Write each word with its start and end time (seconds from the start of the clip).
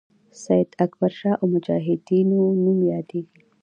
سید 0.43 0.69
اکبرشاه 0.85 1.35
او 1.39 1.45
مجاهدینو 1.53 2.39
نوم 2.63 2.79
یادیږي. 2.93 3.39